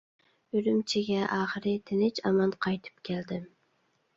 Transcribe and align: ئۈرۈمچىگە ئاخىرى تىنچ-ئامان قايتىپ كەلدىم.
ئۈرۈمچىگە 0.59 1.27
ئاخىرى 1.35 1.73
تىنچ-ئامان 1.91 2.55
قايتىپ 2.67 3.07
كەلدىم. 3.11 3.45